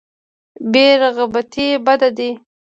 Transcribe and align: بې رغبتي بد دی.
بې 0.71 0.85
رغبتي 1.01 1.67
بد 1.85 2.01
دی. 2.17 2.29